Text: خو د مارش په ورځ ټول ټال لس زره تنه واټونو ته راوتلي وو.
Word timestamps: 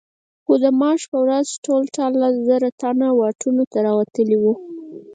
خو 0.43 0.53
د 0.63 0.65
مارش 0.79 1.03
په 1.11 1.17
ورځ 1.25 1.47
ټول 1.65 1.81
ټال 1.95 2.11
لس 2.21 2.35
زره 2.49 2.69
تنه 2.81 3.07
واټونو 3.19 3.63
ته 3.71 3.77
راوتلي 3.87 4.37
وو. 4.39 4.53